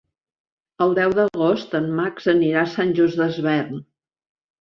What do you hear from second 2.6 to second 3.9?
a Sant Just Desvern.